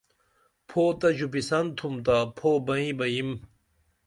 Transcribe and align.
پھو 0.67 0.83
تہ 0.99 1.07
ژوپیسن 1.17 1.65
تُھم 1.77 1.93
تا 2.05 2.17
پھو 2.37 2.49
بئیں 2.65 2.93
بہ 2.97 3.05
یِم 3.13 3.29